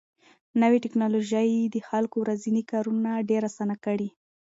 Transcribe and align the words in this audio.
نوې 0.61 0.77
ټکنالوژي 0.85 1.51
د 1.67 1.75
خلکو 1.89 2.15
ورځني 2.21 2.63
کارونه 2.71 3.09
ډېر 3.29 3.41
اسانه 3.49 3.75
کړي 3.85 4.09